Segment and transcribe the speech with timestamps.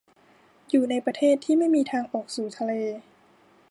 [0.69, 2.71] อยู่ในประเทศที่ไม่มีทางออกสู่ทะเล